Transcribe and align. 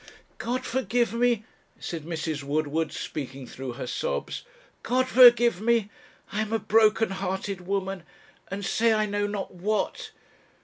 'God 0.39 0.65
forgive 0.65 1.13
me,' 1.13 1.45
said 1.77 2.05
Mrs. 2.05 2.41
Woodward, 2.41 2.91
speaking 2.91 3.45
through 3.45 3.73
her 3.73 3.85
sobs 3.85 4.41
'God 4.81 5.07
forgive 5.07 5.61
me! 5.61 5.91
I 6.31 6.41
am 6.41 6.51
a 6.51 6.57
brokenhearted 6.57 7.67
woman, 7.67 8.01
and 8.49 8.65
say 8.65 8.93
I 8.93 9.05
know 9.05 9.27
not 9.27 9.53
what. 9.53 10.09